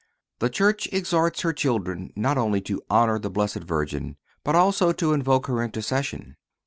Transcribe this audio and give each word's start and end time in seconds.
The 0.39 0.49
Church 0.49 0.89
exhorts 0.91 1.41
her 1.41 1.53
children 1.53 2.11
not 2.15 2.35
only 2.35 2.59
to 2.61 2.81
honor 2.89 3.19
the 3.19 3.29
Blessed 3.29 3.59
Virgin, 3.65 4.17
but 4.43 4.55
also 4.55 4.91
to 4.91 5.13
invoke 5.13 5.45
her 5.45 5.61
intercession. 5.61 6.37